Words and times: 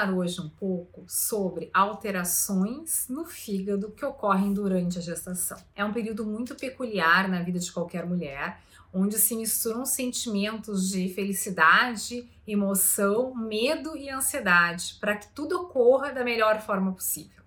falar 0.00 0.12
hoje 0.12 0.40
um 0.40 0.48
pouco 0.48 1.04
sobre 1.06 1.70
alterações 1.74 3.06
no 3.08 3.26
fígado 3.26 3.90
que 3.90 4.04
ocorrem 4.04 4.52
durante 4.52 4.98
a 4.98 5.02
gestação. 5.02 5.58
É 5.74 5.84
um 5.84 5.92
período 5.92 6.24
muito 6.24 6.54
peculiar 6.54 7.28
na 7.28 7.42
vida 7.42 7.58
de 7.58 7.70
qualquer 7.70 8.06
mulher, 8.06 8.60
onde 8.92 9.18
se 9.18 9.36
misturam 9.36 9.84
sentimentos 9.84 10.88
de 10.88 11.08
felicidade, 11.10 12.28
emoção, 12.46 13.34
medo 13.34 13.96
e 13.96 14.08
ansiedade, 14.08 14.96
para 15.00 15.16
que 15.16 15.28
tudo 15.28 15.60
ocorra 15.60 16.12
da 16.12 16.24
melhor 16.24 16.60
forma 16.62 16.92
possível. 16.92 17.42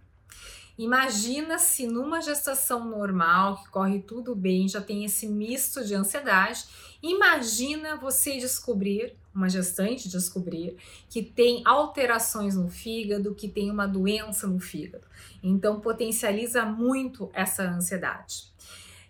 Imagina 0.77 1.59
se 1.59 1.85
numa 1.85 2.19
gestação 2.19 2.85
normal, 2.85 3.63
que 3.63 3.69
corre 3.69 3.99
tudo 3.99 4.35
bem, 4.35 4.67
já 4.67 4.81
tem 4.81 5.05
esse 5.05 5.27
misto 5.27 5.85
de 5.85 5.93
ansiedade. 5.93 6.65
Imagina 7.01 7.95
você 7.95 8.37
descobrir, 8.37 9.15
uma 9.35 9.49
gestante 9.49 10.09
descobrir, 10.09 10.75
que 11.09 11.21
tem 11.21 11.61
alterações 11.65 12.55
no 12.55 12.69
fígado, 12.69 13.35
que 13.35 13.47
tem 13.47 13.69
uma 13.69 13.87
doença 13.87 14.47
no 14.47 14.59
fígado. 14.59 15.05
Então, 15.43 15.79
potencializa 15.79 16.65
muito 16.65 17.29
essa 17.33 17.63
ansiedade. 17.63 18.51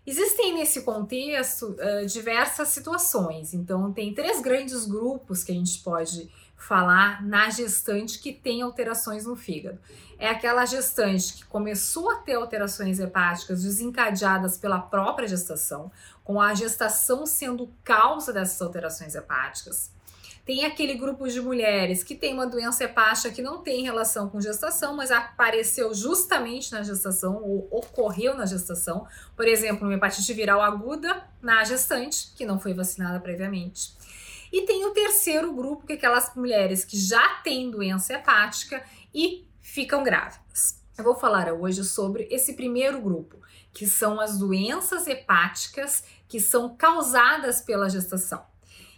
Existem 0.06 0.56
nesse 0.56 0.82
contexto 0.82 1.78
diversas 2.12 2.68
situações, 2.68 3.54
então 3.54 3.94
tem 3.94 4.14
três 4.14 4.42
grandes 4.42 4.86
grupos 4.86 5.46
que 5.46 5.52
a 5.54 5.56
gente 5.56 5.80
pode 5.80 6.30
falar 6.64 7.22
na 7.22 7.50
gestante 7.50 8.20
que 8.20 8.32
tem 8.32 8.62
alterações 8.62 9.26
no 9.26 9.36
fígado. 9.36 9.80
É 10.18 10.30
aquela 10.30 10.66
gestante 10.66 11.34
que 11.34 11.46
começou 11.46 12.10
a 12.10 12.16
ter 12.16 12.36
alterações 12.36 13.00
hepáticas 13.00 13.64
desencadeadas 13.64 14.58
pela 14.58 14.80
própria 14.80 15.28
gestação, 15.28 15.92
com 16.24 16.40
a 16.40 16.54
gestação 16.54 17.26
sendo 17.26 17.70
causa 17.84 18.32
dessas 18.32 18.62
alterações 18.62 19.14
hepáticas. 19.14 19.92
Tem 20.46 20.66
aquele 20.66 20.96
grupo 20.96 21.28
de 21.28 21.42
mulheres 21.42 22.04
que 22.04 22.16
tem 22.16 22.34
uma 22.34 22.48
doença 22.48 22.84
hepática 22.84 23.32
que 23.32 23.42
não 23.42 23.62
tem 23.62 23.84
relação 23.84 24.30
com 24.30 24.42
gestação, 24.42 24.96
mas 24.96 25.12
apareceu 25.12 25.94
justamente 25.94 26.72
na 26.72 26.82
gestação 26.84 27.42
ou 27.44 27.68
ocorreu 27.72 28.36
na 28.36 28.46
gestação. 28.46 29.06
Por 29.36 29.48
exemplo, 29.48 29.88
uma 29.88 29.96
hepatite 29.96 30.34
viral 30.34 30.62
aguda 30.62 31.26
na 31.42 31.64
gestante, 31.64 32.34
que 32.36 32.46
não 32.46 32.60
foi 32.60 32.74
vacinada 32.74 33.20
previamente. 33.22 33.94
E 34.54 34.68
tem 34.68 34.86
o 34.86 34.92
terceiro 34.92 35.52
grupo, 35.52 35.88
que 35.88 35.94
é 35.94 35.96
aquelas 35.96 36.36
mulheres 36.36 36.86
que 36.86 36.96
já 36.96 37.28
têm 37.44 37.72
doença 37.72 38.14
hepática 38.14 38.86
e 39.12 39.48
ficam 39.60 40.04
grávidas. 40.04 40.80
Eu 40.96 41.04
vou 41.04 41.16
falar 41.16 41.52
hoje 41.52 41.84
sobre 41.84 42.28
esse 42.30 42.54
primeiro 42.54 43.02
grupo, 43.02 43.40
que 43.74 43.88
são 43.88 44.20
as 44.20 44.38
doenças 44.38 45.08
hepáticas 45.08 46.04
que 46.28 46.40
são 46.40 46.76
causadas 46.76 47.62
pela 47.62 47.90
gestação. 47.90 48.46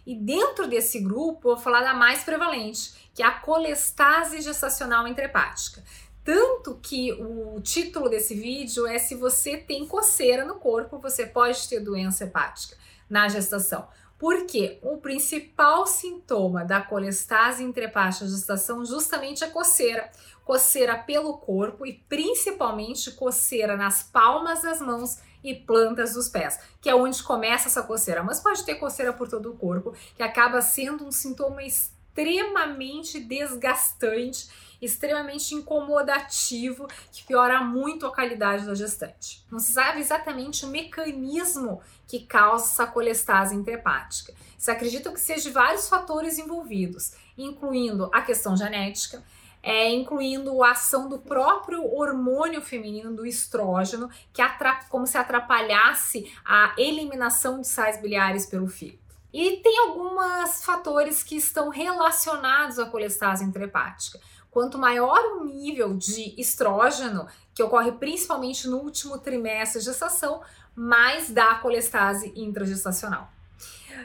E 0.06 0.14
dentro 0.14 0.68
desse 0.68 1.00
grupo, 1.00 1.48
eu 1.48 1.54
vou 1.54 1.64
falar 1.64 1.80
da 1.80 1.94
mais 1.94 2.22
prevalente, 2.22 3.10
que 3.14 3.22
é 3.22 3.26
a 3.26 3.40
colestase 3.40 4.42
gestacional 4.42 5.08
intrahepática. 5.08 5.82
Tanto 6.22 6.78
que 6.82 7.14
o 7.14 7.58
título 7.62 8.10
desse 8.10 8.34
vídeo 8.34 8.86
é 8.86 8.98
se 8.98 9.14
você 9.14 9.56
tem 9.56 9.86
coceira 9.86 10.44
no 10.44 10.56
corpo, 10.56 10.98
você 10.98 11.24
pode 11.24 11.66
ter 11.66 11.80
doença 11.80 12.24
hepática 12.24 12.76
na 13.08 13.26
gestação. 13.28 13.88
Porque 14.18 14.78
o 14.82 14.96
principal 14.96 15.86
sintoma 15.86 16.64
da 16.64 16.80
colestase 16.80 17.62
intrahepática 17.62 18.26
gestação 18.26 18.84
justamente 18.84 19.44
é 19.44 19.48
coceira. 19.48 20.10
Coceira 20.44 20.96
pelo 20.96 21.36
corpo 21.38 21.84
e 21.84 21.92
principalmente 22.08 23.10
coceira 23.10 23.76
nas 23.76 24.02
palmas 24.02 24.62
das 24.62 24.80
mãos 24.80 25.18
e 25.44 25.54
plantas 25.54 26.14
dos 26.14 26.28
pés, 26.28 26.58
que 26.80 26.88
é 26.88 26.94
onde 26.94 27.22
começa 27.22 27.68
essa 27.68 27.82
coceira. 27.82 28.22
Mas 28.22 28.40
pode 28.40 28.64
ter 28.64 28.76
coceira 28.76 29.12
por 29.12 29.28
todo 29.28 29.50
o 29.50 29.56
corpo, 29.56 29.94
que 30.16 30.22
acaba 30.22 30.60
sendo 30.60 31.04
um 31.06 31.12
sintoma 31.12 31.62
extremamente 31.62 33.20
desgastante, 33.20 34.48
extremamente 34.80 35.54
incomodativo, 35.54 36.86
que 37.12 37.24
piora 37.24 37.62
muito 37.62 38.06
a 38.06 38.14
qualidade 38.14 38.66
da 38.66 38.74
gestante. 38.74 39.44
Não 39.50 39.58
se 39.58 39.72
sabe 39.72 40.00
exatamente 40.00 40.64
o 40.64 40.68
mecanismo 40.68 41.80
que 42.06 42.20
causa 42.20 42.66
essa 42.66 42.86
colestase 42.86 43.54
intrahepática. 43.54 44.32
Se 44.58 44.70
acredita 44.70 45.12
que 45.12 45.20
seja 45.20 45.50
vários 45.50 45.88
fatores 45.88 46.38
envolvidos, 46.38 47.12
incluindo 47.36 48.10
a 48.12 48.22
questão 48.22 48.56
genética, 48.56 49.22
é, 49.62 49.90
incluindo 49.90 50.62
a 50.62 50.70
ação 50.70 51.08
do 51.08 51.18
próprio 51.18 51.84
hormônio 51.92 52.62
feminino, 52.62 53.12
do 53.12 53.26
estrógeno, 53.26 54.08
que 54.32 54.40
como 54.88 55.06
se 55.08 55.18
atrapalhasse 55.18 56.32
a 56.44 56.72
eliminação 56.78 57.60
de 57.60 57.66
sais 57.66 58.00
biliares 58.00 58.46
pelo 58.46 58.68
fígado. 58.68 59.00
E 59.32 59.56
tem 59.56 59.78
alguns 59.80 60.64
fatores 60.64 61.22
que 61.22 61.36
estão 61.36 61.68
relacionados 61.68 62.78
à 62.78 62.86
colestase 62.86 63.44
intrahepática. 63.44 64.20
Quanto 64.56 64.78
maior 64.78 65.18
o 65.36 65.44
nível 65.44 65.92
de 65.92 66.34
estrógeno, 66.40 67.28
que 67.54 67.62
ocorre 67.62 67.92
principalmente 67.92 68.66
no 68.66 68.78
último 68.78 69.18
trimestre 69.18 69.80
de 69.80 69.84
gestação, 69.84 70.40
mais 70.74 71.28
dá 71.28 71.56
colestase 71.56 72.32
intragestacional. 72.34 73.30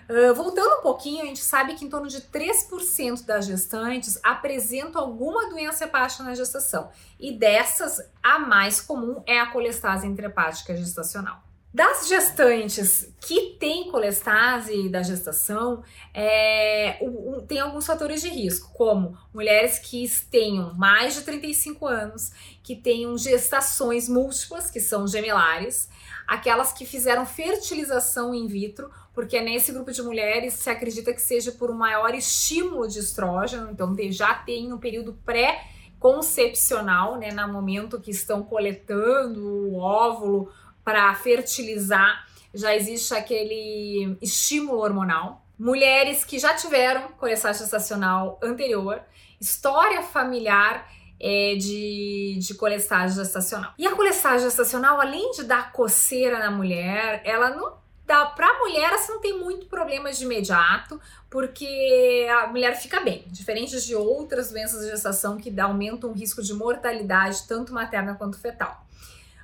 Uh, 0.09 0.33
voltando 0.35 0.79
um 0.79 0.81
pouquinho, 0.81 1.23
a 1.23 1.25
gente 1.25 1.39
sabe 1.39 1.75
que 1.75 1.85
em 1.85 1.89
torno 1.89 2.09
de 2.09 2.19
3% 2.23 3.25
das 3.25 3.45
gestantes 3.45 4.19
apresentam 4.21 5.01
alguma 5.01 5.49
doença 5.49 5.85
hepática 5.85 6.21
na 6.21 6.35
gestação, 6.35 6.91
e 7.17 7.31
dessas, 7.31 8.01
a 8.21 8.37
mais 8.37 8.81
comum 8.81 9.23
é 9.25 9.39
a 9.39 9.49
colestase 9.53 10.05
intrahepática 10.05 10.75
gestacional. 10.75 11.41
Das 11.73 12.09
gestantes 12.09 13.13
que 13.21 13.55
têm 13.57 13.89
colestase 13.89 14.89
da 14.89 15.01
gestação, 15.01 15.81
é, 16.13 16.97
o, 17.01 17.41
tem 17.43 17.61
alguns 17.61 17.85
fatores 17.85 18.21
de 18.21 18.27
risco, 18.27 18.73
como 18.73 19.17
mulheres 19.33 19.79
que 19.79 20.05
tenham 20.29 20.73
mais 20.73 21.13
de 21.13 21.21
35 21.21 21.87
anos, 21.87 22.31
que 22.61 22.75
tenham 22.75 23.17
gestações 23.17 24.09
múltiplas, 24.09 24.69
que 24.69 24.81
são 24.81 25.07
gemelares, 25.07 25.87
aquelas 26.27 26.73
que 26.73 26.85
fizeram 26.85 27.25
fertilização 27.25 28.35
in 28.35 28.47
vitro, 28.47 28.91
porque 29.13 29.39
nesse 29.39 29.71
grupo 29.71 29.93
de 29.93 30.01
mulheres 30.01 30.55
se 30.55 30.69
acredita 30.69 31.13
que 31.13 31.21
seja 31.21 31.53
por 31.53 31.71
um 31.71 31.75
maior 31.75 32.13
estímulo 32.13 32.85
de 32.85 32.99
estrógeno, 32.99 33.71
então 33.71 33.95
já 34.09 34.33
tem 34.33 34.73
um 34.73 34.77
período 34.77 35.17
pré 35.25 35.67
concepcional, 35.97 37.17
né, 37.17 37.31
no 37.31 37.47
momento 37.47 38.01
que 38.01 38.11
estão 38.11 38.43
coletando 38.43 39.69
o 39.69 39.77
óvulo 39.77 40.51
para 40.83 41.13
fertilizar, 41.15 42.25
já 42.53 42.75
existe 42.75 43.13
aquele 43.13 44.17
estímulo 44.21 44.79
hormonal. 44.79 45.45
Mulheres 45.57 46.25
que 46.25 46.39
já 46.39 46.53
tiveram 46.55 47.09
colestase 47.19 47.59
gestacional 47.59 48.39
anterior, 48.41 49.01
história 49.39 50.01
familiar 50.01 50.89
é, 51.19 51.55
de, 51.55 52.39
de 52.39 52.53
colestase 52.55 53.15
gestacional. 53.15 53.73
E 53.77 53.85
a 53.85 53.95
colestase 53.95 54.43
gestacional, 54.43 54.99
além 54.99 55.31
de 55.31 55.43
dar 55.43 55.71
coceira 55.71 56.39
na 56.39 56.49
mulher, 56.49 57.21
ela 57.23 57.51
não 57.51 57.79
dá 58.05 58.25
para 58.25 58.47
a 58.47 58.59
mulher, 58.59 58.91
assim, 58.91 59.13
não 59.13 59.21
tem 59.21 59.39
muito 59.39 59.67
problema 59.67 60.11
de 60.11 60.23
imediato, 60.23 60.99
porque 61.29 62.27
a 62.29 62.47
mulher 62.47 62.75
fica 62.75 62.99
bem, 62.99 63.23
diferente 63.27 63.79
de 63.79 63.95
outras 63.95 64.51
doenças 64.51 64.83
de 64.83 64.91
gestação 64.91 65.37
que 65.37 65.57
aumentam 65.59 66.09
o 66.09 66.13
risco 66.13 66.41
de 66.41 66.53
mortalidade, 66.53 67.47
tanto 67.47 67.73
materna 67.73 68.15
quanto 68.15 68.37
fetal. 68.37 68.85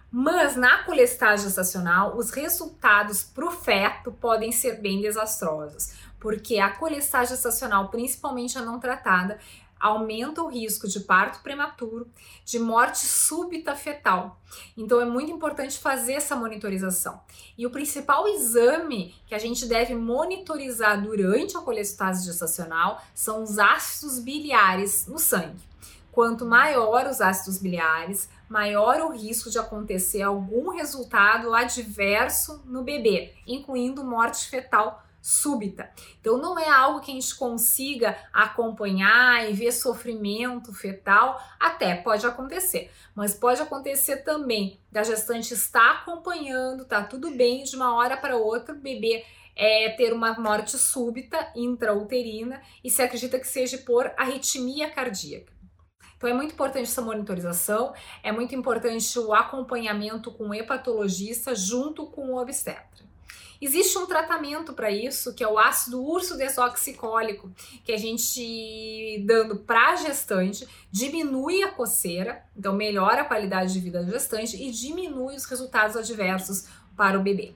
Mas 0.09 0.56
na 0.56 0.84
colestase 0.84 1.44
gestacional, 1.44 2.16
os 2.16 2.31
resultados 2.31 3.23
para 3.23 3.45
o 3.45 3.51
feto 3.51 4.12
podem 4.12 4.51
ser 4.51 4.81
bem 4.81 5.01
desastrosos, 5.01 5.91
porque 6.19 6.59
a 6.59 6.69
colestase 6.69 7.34
gestacional, 7.34 7.90
principalmente 7.90 8.57
a 8.57 8.62
não 8.62 8.79
tratada, 8.79 9.38
aumenta 9.79 10.41
o 10.41 10.47
risco 10.47 10.88
de 10.88 11.01
parto 11.01 11.41
prematuro, 11.41 12.07
de 12.44 12.57
morte 12.57 13.06
súbita 13.06 13.76
fetal. 13.76 14.40
Então 14.76 14.99
é 15.02 15.05
muito 15.05 15.31
importante 15.31 15.78
fazer 15.78 16.14
essa 16.14 16.35
monitorização. 16.35 17.20
E 17.58 17.66
o 17.66 17.70
principal 17.70 18.28
exame 18.28 19.16
que 19.26 19.35
a 19.35 19.40
gente 19.40 19.66
deve 19.66 19.93
monitorizar 19.93 21.02
durante 21.02 21.58
a 21.58 21.61
colestase 21.61 22.26
gestacional 22.26 23.02
são 23.14 23.43
os 23.43 23.59
ácidos 23.59 24.20
biliares 24.20 25.05
no 25.08 25.20
sangue. 25.20 25.67
Quanto 26.11 26.46
maior 26.46 27.05
os 27.05 27.22
ácidos 27.22 27.59
biliares, 27.59 28.28
maior 28.49 29.02
o 29.02 29.11
risco 29.11 29.49
de 29.49 29.59
acontecer 29.59 30.22
algum 30.22 30.70
resultado 30.70 31.53
adverso 31.53 32.64
no 32.66 32.84
bebê, 32.84 33.34
incluindo 33.46 34.03
morte 34.03 34.47
fetal 34.47 35.03
súbita. 35.22 35.91
Então 36.22 36.38
não 36.38 36.58
é 36.58 36.70
algo 36.70 37.02
que 37.02 37.11
a 37.11 37.14
gente 37.14 37.35
consiga 37.35 38.17
acompanhar 38.32 39.49
e 39.49 39.53
ver 39.53 39.73
sofrimento 39.73 40.73
fetal, 40.73 41.41
até 41.59 41.96
pode 41.96 42.26
acontecer, 42.26 42.90
mas 43.14 43.34
pode 43.34 43.61
acontecer 43.61 44.17
também 44.17 44.79
da 44.90 45.03
gestante 45.03 45.53
estar 45.53 45.97
acompanhando, 45.97 46.85
tá 46.85 47.03
tudo 47.03 47.32
bem, 47.32 47.64
de 47.64 47.76
uma 47.76 47.93
hora 47.96 48.16
para 48.16 48.38
outra 48.38 48.73
o 48.73 48.79
bebê 48.79 49.26
é, 49.53 49.90
ter 49.90 50.14
uma 50.14 50.40
morte 50.40 50.78
súbita 50.78 51.52
intrauterina 51.55 52.61
e 52.84 52.90
se 52.90 53.02
acredita 53.02 53.40
que 53.40 53.47
seja 53.47 53.79
por 53.79 54.09
arritmia 54.16 54.90
cardíaca. 54.90 55.56
Então 56.17 56.29
é 56.29 56.34
muito 56.34 56.53
importante 56.53 56.90
essa 56.90 57.02
monitorização, 57.02 57.93
é 58.23 58.31
muito 58.31 58.55
importante 58.55 59.19
o 59.19 59.34
acompanhamento 59.34 60.31
com 60.31 60.49
o 60.49 60.53
hepatologista 60.53 61.55
junto 61.55 62.08
com 62.08 62.31
o 62.31 62.41
obstetra. 62.41 63.05
Existe 63.59 63.97
um 63.97 64.05
tratamento 64.05 64.73
para 64.73 64.91
isso, 64.91 65.34
que 65.34 65.43
é 65.43 65.47
o 65.47 65.58
ácido 65.58 66.03
urso 66.03 66.37
desoxicólico, 66.37 67.52
que 67.84 67.91
a 67.91 67.97
gente 67.97 69.23
dando 69.25 69.58
para 69.58 69.93
a 69.93 69.96
gestante 69.96 70.67
diminui 70.91 71.64
a 71.64 71.72
coceira, 71.72 72.43
então 72.55 72.73
melhora 72.73 73.22
a 73.22 73.25
qualidade 73.25 73.73
de 73.73 73.79
vida 73.79 74.03
da 74.03 74.11
gestante 74.11 74.61
e 74.61 74.72
diminui 74.72 75.35
os 75.35 75.46
resultados 75.46 75.96
adversos 75.96 76.67
para 76.96 77.17
o 77.17 77.23
bebê. 77.23 77.55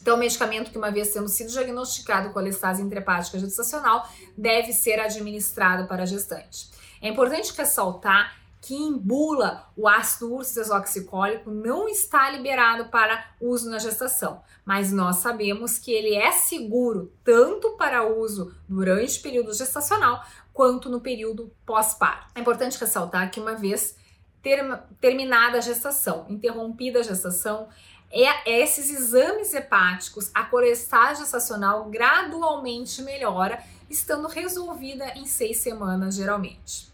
Então, 0.00 0.16
o 0.16 0.18
medicamento 0.18 0.70
que, 0.70 0.78
uma 0.78 0.90
vez 0.90 1.12
tendo 1.12 1.28
sido 1.28 1.50
diagnosticado 1.50 2.30
com 2.30 2.38
alestase 2.38 2.82
intrahepática 2.82 3.38
gestacional, 3.38 4.08
deve 4.36 4.72
ser 4.72 5.00
administrado 5.00 5.86
para 5.88 6.04
a 6.04 6.06
gestante. 6.06 6.70
É 7.00 7.08
importante 7.08 7.52
ressaltar 7.56 8.36
que 8.60 8.74
em 8.74 8.98
bula 8.98 9.68
o 9.76 9.86
ácido 9.86 10.34
urso 10.34 10.56
desoxicólico 10.56 11.50
não 11.50 11.88
está 11.88 12.28
liberado 12.30 12.86
para 12.86 13.24
uso 13.40 13.70
na 13.70 13.78
gestação, 13.78 14.42
mas 14.64 14.92
nós 14.92 15.18
sabemos 15.18 15.78
que 15.78 15.92
ele 15.92 16.16
é 16.16 16.32
seguro 16.32 17.12
tanto 17.22 17.76
para 17.76 18.04
uso 18.04 18.52
durante 18.68 19.20
o 19.20 19.22
período 19.22 19.54
gestacional 19.54 20.24
quanto 20.52 20.88
no 20.88 21.00
período 21.00 21.52
pós-parto. 21.64 22.32
É 22.34 22.40
importante 22.40 22.78
ressaltar 22.78 23.30
que 23.30 23.38
uma 23.38 23.54
vez 23.54 23.94
ter, 24.42 24.64
terminada 25.00 25.58
a 25.58 25.60
gestação, 25.60 26.26
interrompida 26.28 27.00
a 27.00 27.04
gestação, 27.04 27.68
é, 28.10 28.60
esses 28.62 28.90
exames 28.90 29.52
hepáticos, 29.52 30.30
a 30.32 30.44
colestase 30.44 31.20
gestacional 31.20 31.84
gradualmente 31.86 33.02
melhora, 33.02 33.62
estando 33.90 34.28
resolvida 34.28 35.12
em 35.16 35.26
seis 35.26 35.58
semanas 35.58 36.14
geralmente. 36.14 36.92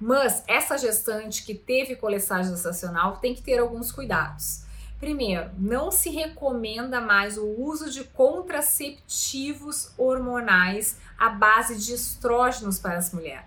Mas 0.00 0.42
essa 0.46 0.78
gestante 0.78 1.44
que 1.44 1.54
teve 1.54 1.94
colestase 1.94 2.50
gestacional 2.50 3.18
tem 3.18 3.34
que 3.34 3.42
ter 3.42 3.58
alguns 3.58 3.92
cuidados. 3.92 4.62
Primeiro, 4.98 5.50
não 5.58 5.90
se 5.90 6.10
recomenda 6.10 7.00
mais 7.00 7.38
o 7.38 7.46
uso 7.46 7.90
de 7.90 8.04
contraceptivos 8.04 9.92
hormonais 9.96 10.98
à 11.18 11.30
base 11.30 11.78
de 11.78 11.94
estrógenos 11.94 12.78
para 12.78 12.98
as 12.98 13.12
mulheres. 13.12 13.44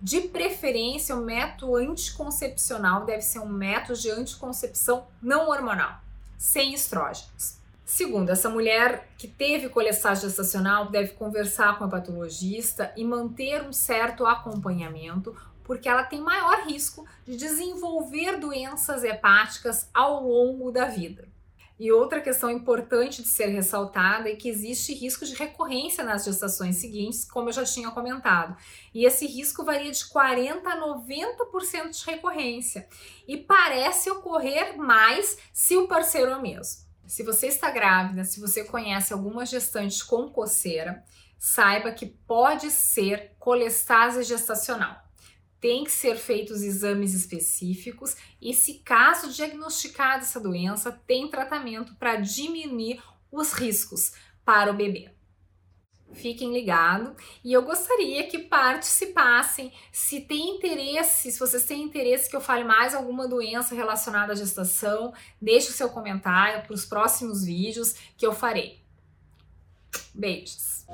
De 0.00 0.20
preferência, 0.22 1.16
o 1.16 1.24
método 1.24 1.74
anticoncepcional 1.76 3.04
deve 3.04 3.22
ser 3.22 3.40
um 3.40 3.48
método 3.48 3.98
de 3.98 4.10
anticoncepção 4.10 5.06
não 5.20 5.48
hormonal, 5.48 6.00
sem 6.38 6.72
estrógenos. 6.72 7.58
Segundo, 7.84 8.30
essa 8.30 8.48
mulher 8.48 9.08
que 9.18 9.26
teve 9.26 9.68
colestase 9.68 10.26
gestacional 10.26 10.90
deve 10.90 11.14
conversar 11.14 11.78
com 11.78 11.84
a 11.84 11.88
patologista 11.88 12.92
e 12.96 13.04
manter 13.04 13.62
um 13.62 13.72
certo 13.72 14.24
acompanhamento, 14.26 15.34
porque 15.64 15.88
ela 15.88 16.04
tem 16.04 16.20
maior 16.20 16.66
risco 16.66 17.06
de 17.26 17.36
desenvolver 17.36 18.38
doenças 18.38 19.04
hepáticas 19.04 19.88
ao 19.92 20.22
longo 20.22 20.70
da 20.70 20.84
vida. 20.84 21.26
E 21.78 21.92
outra 21.92 22.20
questão 22.20 22.50
importante 22.50 23.22
de 23.22 23.28
ser 23.28 23.46
ressaltada 23.46 24.28
é 24.28 24.34
que 24.34 24.48
existe 24.48 24.92
risco 24.92 25.24
de 25.24 25.34
recorrência 25.34 26.02
nas 26.02 26.24
gestações 26.24 26.76
seguintes, 26.76 27.24
como 27.24 27.48
eu 27.48 27.52
já 27.52 27.64
tinha 27.64 27.90
comentado. 27.90 28.56
E 28.92 29.04
esse 29.04 29.26
risco 29.26 29.64
varia 29.64 29.92
de 29.92 30.04
40 30.06 30.68
a 30.68 30.80
90% 30.80 31.90
de 31.90 32.04
recorrência 32.10 32.88
e 33.28 33.36
parece 33.36 34.10
ocorrer 34.10 34.76
mais 34.76 35.38
se 35.52 35.76
o 35.76 35.86
parceiro 35.86 36.32
é 36.32 36.36
o 36.36 36.42
mesmo. 36.42 36.88
Se 37.06 37.22
você 37.22 37.46
está 37.46 37.70
grávida, 37.70 38.24
se 38.24 38.40
você 38.40 38.64
conhece 38.64 39.12
alguma 39.12 39.46
gestante 39.46 40.04
com 40.04 40.28
coceira, 40.28 41.04
saiba 41.38 41.92
que 41.92 42.06
pode 42.06 42.70
ser 42.70 43.36
colestase 43.38 44.24
gestacional 44.24 45.07
tem 45.60 45.84
que 45.84 45.90
ser 45.90 46.16
feitos 46.16 46.62
exames 46.62 47.14
específicos 47.14 48.16
e, 48.40 48.54
se 48.54 48.74
caso 48.74 49.32
diagnosticada 49.32 50.22
essa 50.22 50.40
doença, 50.40 50.92
tem 51.06 51.28
tratamento 51.28 51.94
para 51.96 52.16
diminuir 52.16 53.02
os 53.30 53.52
riscos 53.52 54.12
para 54.44 54.70
o 54.70 54.74
bebê. 54.74 55.10
Fiquem 56.14 56.52
ligados 56.52 57.12
e 57.44 57.52
eu 57.52 57.62
gostaria 57.62 58.26
que 58.26 58.38
participassem. 58.38 59.70
Se 59.92 60.22
tem 60.22 60.56
interesse, 60.56 61.30
se 61.30 61.38
vocês 61.38 61.64
têm 61.64 61.82
interesse 61.82 62.30
que 62.30 62.36
eu 62.36 62.40
fale 62.40 62.64
mais 62.64 62.94
alguma 62.94 63.28
doença 63.28 63.74
relacionada 63.74 64.32
à 64.32 64.36
gestação, 64.36 65.12
deixe 65.40 65.68
o 65.68 65.74
seu 65.74 65.90
comentário 65.90 66.62
para 66.62 66.72
os 66.72 66.86
próximos 66.86 67.44
vídeos 67.44 67.94
que 68.16 68.26
eu 68.26 68.32
farei. 68.32 68.82
Beijos! 70.14 70.86